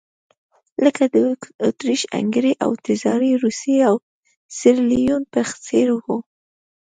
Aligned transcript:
لکه 0.85 1.03
د 1.13 1.15
اتریش-هنګري 1.69 2.53
او 2.65 2.71
تزاري 2.85 3.33
روسیې 3.43 3.79
او 3.89 3.95
سیریلیون 4.57 5.23
په 5.33 5.41
څېر 5.65 5.87
وو. 6.03 6.17